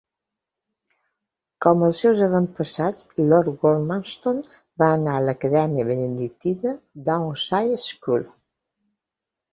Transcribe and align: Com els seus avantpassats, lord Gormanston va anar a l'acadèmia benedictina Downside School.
Com 1.65 1.83
els 1.87 1.99
seus 2.05 2.21
avantpassats, 2.27 3.05
lord 3.33 3.59
Gormanston 3.65 4.41
va 4.83 4.87
anar 4.97 5.15
a 5.19 5.23
l'acadèmia 5.27 5.89
benedictina 5.93 6.75
Downside 7.11 7.81
School. 7.89 8.29